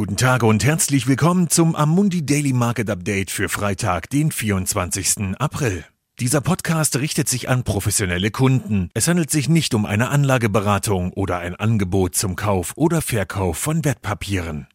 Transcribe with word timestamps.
Guten 0.00 0.16
Tag 0.16 0.44
und 0.44 0.64
herzlich 0.64 1.06
willkommen 1.08 1.50
zum 1.50 1.76
Amundi 1.76 2.24
Daily 2.24 2.54
Market 2.54 2.88
Update 2.88 3.30
für 3.30 3.50
Freitag, 3.50 4.08
den 4.08 4.32
24. 4.32 5.38
April. 5.38 5.84
Dieser 6.18 6.40
Podcast 6.40 6.96
richtet 6.96 7.28
sich 7.28 7.50
an 7.50 7.64
professionelle 7.64 8.30
Kunden. 8.30 8.88
Es 8.94 9.08
handelt 9.08 9.30
sich 9.30 9.50
nicht 9.50 9.74
um 9.74 9.84
eine 9.84 10.08
Anlageberatung 10.08 11.12
oder 11.12 11.40
ein 11.40 11.54
Angebot 11.54 12.14
zum 12.14 12.34
Kauf 12.34 12.72
oder 12.76 13.02
Verkauf 13.02 13.58
von 13.58 13.84
Wertpapieren. 13.84 14.68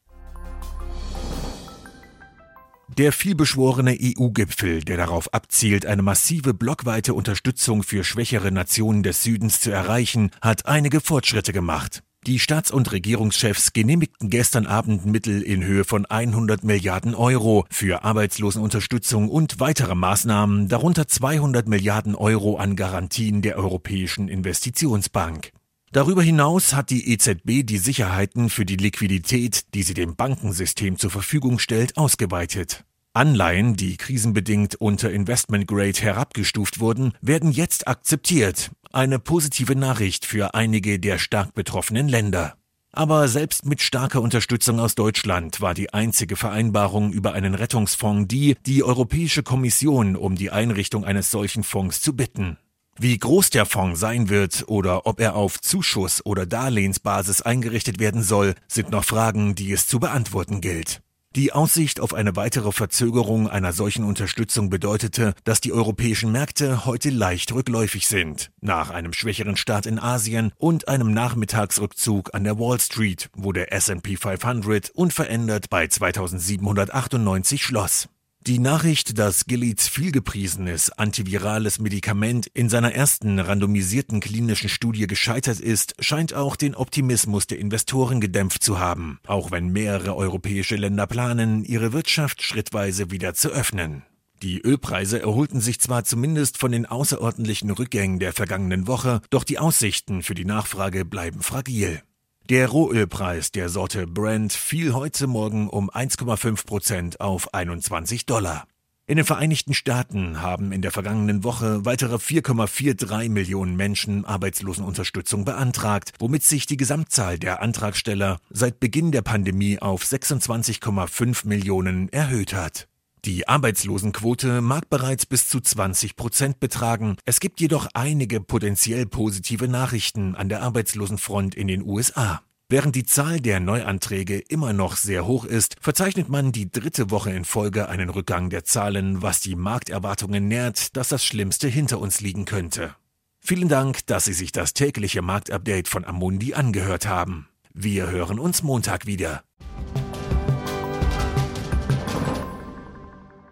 Der 2.96 3.12
vielbeschworene 3.12 3.98
EU-Gipfel, 4.00 4.84
der 4.84 4.98
darauf 4.98 5.34
abzielt, 5.34 5.88
eine 5.88 6.04
massive 6.04 6.54
blockweite 6.54 7.16
Unterstützung 7.16 7.82
für 7.82 8.04
schwächere 8.04 8.52
Nationen 8.52 9.02
des 9.02 9.24
Südens 9.24 9.60
zu 9.60 9.72
erreichen, 9.72 10.30
hat 10.40 10.68
einige 10.68 11.02
Fortschritte 11.02 11.52
gemacht. 11.52 12.04
Die 12.28 12.40
Staats- 12.40 12.72
und 12.72 12.92
Regierungschefs 12.92 13.72
genehmigten 13.72 14.32
gestern 14.32 14.66
Abend 14.66 15.06
Mittel 15.06 15.44
in 15.44 15.64
Höhe 15.64 15.84
von 15.84 16.08
100 16.08 16.64
Milliarden 16.64 17.14
Euro 17.14 17.66
für 17.70 18.04
Arbeitslosenunterstützung 18.04 19.30
und 19.30 19.60
weitere 19.60 19.94
Maßnahmen, 19.94 20.68
darunter 20.68 21.08
200 21.08 21.68
Milliarden 21.68 22.16
Euro 22.16 22.56
an 22.56 22.76
Garantien 22.76 23.44
der 23.44 23.60
Europäischen 23.60 24.28
Investitionsbank. 24.28 25.52
Darüber 25.92 26.24
hinaus 26.24 26.74
hat 26.74 26.90
die 26.90 27.12
EZB 27.14 27.64
die 27.64 27.78
Sicherheiten 27.78 28.50
für 28.50 28.66
die 28.66 28.78
Liquidität, 28.78 29.76
die 29.76 29.84
sie 29.84 29.94
dem 29.94 30.16
Bankensystem 30.16 30.98
zur 30.98 31.12
Verfügung 31.12 31.60
stellt, 31.60 31.96
ausgeweitet. 31.96 32.86
Anleihen, 33.16 33.78
die 33.78 33.96
krisenbedingt 33.96 34.76
unter 34.76 35.10
Investment 35.10 35.68
Grade 35.68 36.02
herabgestuft 36.02 36.82
wurden, 36.82 37.14
werden 37.22 37.50
jetzt 37.50 37.88
akzeptiert. 37.88 38.72
Eine 38.92 39.20
positive 39.20 39.76
Nachricht 39.76 40.26
für 40.26 40.54
einige 40.54 41.00
der 41.00 41.18
stark 41.18 41.54
betroffenen 41.54 42.10
Länder. 42.10 42.56
Aber 42.92 43.30
selbst 43.30 43.66
mit 43.66 43.82
starker 43.82 44.22
Unterstützung 44.22 44.80
aus 44.80 44.96
Deutschland 44.96 45.62
war 45.62 45.74
die 45.74 45.94
einzige 45.94 46.36
Vereinbarung 46.36 47.14
über 47.14 47.32
einen 47.32 47.56
Rettungsfonds 47.56 48.28
die, 48.28 48.56
die 48.66 48.84
Europäische 48.84 49.44
Kommission 49.44 50.18
um 50.18 50.36
die 50.36 50.52
Einrichtung 50.52 51.06
eines 51.06 51.32
solchen 51.32 51.64
Fonds 51.64 52.02
zu 52.02 52.18
bitten. 52.18 52.58
Wie 52.98 53.18
groß 53.18 53.50
der 53.50 53.66
Fonds 53.66 54.00
sein 54.00 54.28
wird 54.28 54.66
oder 54.68 55.06
ob 55.06 55.22
er 55.22 55.36
auf 55.36 55.62
Zuschuss- 55.62 56.26
oder 56.26 56.46
Darlehensbasis 56.46 57.42
eingerichtet 57.42 58.00
werden 58.00 58.24
soll, 58.24 58.56
sind 58.68 58.92
noch 58.92 59.06
Fragen, 59.06 59.56
die 59.56 59.72
es 59.72 59.88
zu 59.88 60.00
beantworten 60.00 60.60
gilt. 60.60 61.02
Die 61.36 61.52
Aussicht 61.52 62.00
auf 62.00 62.14
eine 62.14 62.38
weitere 62.38 62.72
Verzögerung 62.72 63.50
einer 63.50 63.74
solchen 63.74 64.06
Unterstützung 64.06 64.70
bedeutete, 64.70 65.34
dass 65.44 65.60
die 65.60 65.74
europäischen 65.74 66.32
Märkte 66.32 66.86
heute 66.86 67.10
leicht 67.10 67.52
rückläufig 67.52 68.08
sind, 68.08 68.52
nach 68.62 68.90
einem 68.90 69.12
schwächeren 69.12 69.58
Start 69.58 69.86
in 69.86 70.00
Asien 70.00 70.54
und 70.58 70.88
einem 70.88 71.14
Nachmittagsrückzug 71.14 72.34
an 72.34 72.46
der 72.46 72.58
Wall 72.58 72.80
Street, 72.80 73.30
wo 73.36 73.52
der 73.52 73.74
SP 73.76 74.16
500 74.16 74.92
unverändert 74.92 75.70
bei 75.70 75.88
2798 75.88 77.62
schloss. 77.62 78.08
Die 78.48 78.60
Nachricht, 78.60 79.18
dass 79.18 79.48
Gileads 79.48 79.88
vielgepriesenes 79.88 80.92
antivirales 80.92 81.80
Medikament 81.80 82.46
in 82.54 82.70
seiner 82.70 82.94
ersten 82.94 83.40
randomisierten 83.40 84.20
klinischen 84.20 84.70
Studie 84.70 85.08
gescheitert 85.08 85.60
ist, 85.60 85.96
scheint 86.00 86.36
auch 86.36 86.56
den 86.56 86.76
Optimismus 86.76 87.48
der 87.48 87.58
Investoren 87.58 88.22
gedämpft 88.22 88.62
zu 88.62 88.78
haben, 88.78 89.20
auch 89.26 89.50
wenn 89.50 89.70
mehrere 89.70 90.16
europäische 90.16 90.76
Länder 90.76 91.08
planen, 91.08 91.64
ihre 91.64 91.92
Wirtschaft 91.92 92.44
schrittweise 92.44 93.10
wieder 93.10 93.34
zu 93.34 93.50
öffnen. 93.50 94.04
Die 94.44 94.62
Ölpreise 94.62 95.20
erholten 95.20 95.60
sich 95.60 95.80
zwar 95.80 96.04
zumindest 96.04 96.60
von 96.60 96.72
den 96.72 96.86
außerordentlichen 96.86 97.72
Rückgängen 97.72 98.20
der 98.20 98.32
vergangenen 98.32 98.86
Woche, 98.86 99.22
doch 99.32 99.44
die 99.44 99.58
Aussichten 99.58 100.22
für 100.22 100.36
die 100.36 100.46
Nachfrage 100.46 101.04
bleiben 101.04 101.42
fragil. 101.42 102.04
Der 102.52 102.70
Rohölpreis 102.70 103.52
der 103.52 103.70
Sorte 103.70 104.06
Brent 104.06 104.54
fiel 104.54 104.94
heute 104.94 105.26
Morgen 105.26 105.68
um 105.68 105.90
1,5 105.90 106.68
Prozent 106.68 107.20
auf 107.20 107.56
21 107.56 108.28
Dollar. 108.28 108.68
In 109.08 109.18
den 109.18 109.26
Vereinigten 109.26 109.74
Staaten 109.74 110.44
haben 110.44 110.72
in 110.72 110.84
der 110.84 110.92
vergangenen 110.92 111.44
Woche 111.44 111.86
weitere 111.86 112.18
4,43 112.18 113.30
Millionen 113.30 113.76
Menschen 113.76 114.26
Arbeitslosenunterstützung 114.26 115.44
beantragt, 115.44 116.12
womit 116.20 116.44
sich 116.44 116.68
die 116.68 116.78
Gesamtzahl 116.78 117.40
der 117.40 117.64
Antragsteller 117.64 118.38
seit 118.52 118.80
Beginn 118.80 119.12
der 119.12 119.24
Pandemie 119.24 119.80
auf 119.80 120.04
26,5 120.04 121.48
Millionen 121.48 122.10
erhöht 122.10 122.54
hat. 122.54 122.88
Die 123.26 123.48
Arbeitslosenquote 123.48 124.62
mag 124.62 124.88
bereits 124.88 125.26
bis 125.26 125.50
zu 125.50 125.60
20 125.60 126.16
Prozent 126.16 126.60
betragen. 126.60 127.18
Es 127.26 127.40
gibt 127.40 127.60
jedoch 127.60 127.88
einige 127.96 128.40
potenziell 128.40 129.08
positive 129.08 129.68
Nachrichten 129.68 130.36
an 130.36 130.48
der 130.48 130.62
Arbeitslosenfront 130.62 131.56
in 131.56 131.68
den 131.68 131.82
USA. 131.82 132.44
Während 132.70 132.96
die 132.96 133.04
Zahl 133.04 133.40
der 133.40 133.60
Neuanträge 133.60 134.38
immer 134.38 134.74
noch 134.74 134.96
sehr 134.96 135.26
hoch 135.26 135.44
ist, 135.44 135.76
verzeichnet 135.82 136.30
man 136.30 136.52
die 136.52 136.70
dritte 136.70 137.10
Woche 137.10 137.32
in 137.32 137.46
Folge 137.46 137.90
einen 137.90 138.10
Rückgang 138.10 138.52
der 138.52 138.64
Zahlen, 138.64 139.24
was 139.24 139.40
die 139.40 139.56
Markterwartungen 139.56 140.48
nährt, 140.48 140.96
dass 140.96 141.10
das 141.10 141.26
Schlimmste 141.26 141.68
hinter 141.68 141.98
uns 141.98 142.22
liegen 142.22 142.46
könnte. 142.46 142.96
Vielen 143.40 143.70
Dank, 143.70 144.06
dass 144.06 144.26
Sie 144.26 144.34
sich 144.34 144.52
das 144.52 144.76
tägliche 144.76 145.24
Marktupdate 145.24 145.88
von 145.88 146.06
Amundi 146.06 146.54
angehört 146.54 147.08
haben. 147.08 147.48
Wir 147.74 148.08
hören 148.12 148.38
uns 148.38 148.62
Montag 148.62 149.08
wieder. 149.08 149.44